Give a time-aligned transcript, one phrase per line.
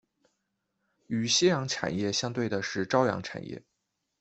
[1.05, 3.61] 与夕阳产业相对的是朝阳产业。